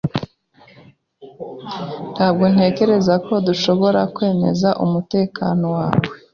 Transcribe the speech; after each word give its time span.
Ntabwo 2.13 2.43
ntekereza 2.53 3.13
ko 3.25 3.33
dushobora 3.47 4.01
kwemeza 4.15 4.69
umutekano 4.85 5.65
wawe. 5.77 6.07